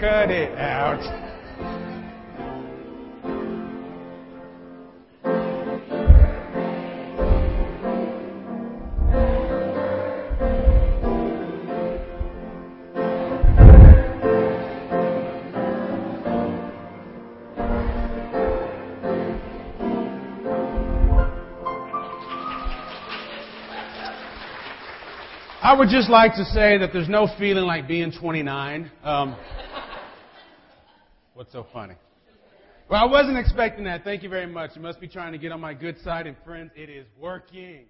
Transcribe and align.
Cut 0.00 0.30
it 0.30 0.58
out. 0.58 1.41
I 25.62 25.74
would 25.74 25.90
just 25.90 26.10
like 26.10 26.34
to 26.34 26.44
say 26.46 26.76
that 26.78 26.90
there's 26.92 27.08
no 27.08 27.28
feeling 27.38 27.62
like 27.62 27.86
being 27.86 28.10
29. 28.10 28.90
Um, 29.04 29.36
what's 31.34 31.52
so 31.52 31.64
funny? 31.72 31.94
Well, 32.90 33.00
I 33.00 33.04
wasn't 33.04 33.38
expecting 33.38 33.84
that. 33.84 34.02
Thank 34.02 34.24
you 34.24 34.28
very 34.28 34.46
much. 34.46 34.72
You 34.74 34.82
must 34.82 34.98
be 34.98 35.06
trying 35.06 35.30
to 35.30 35.38
get 35.38 35.52
on 35.52 35.60
my 35.60 35.72
good 35.72 36.00
side, 36.00 36.26
and 36.26 36.36
friends, 36.44 36.72
it 36.74 36.90
is 36.90 37.06
working. 37.16 37.84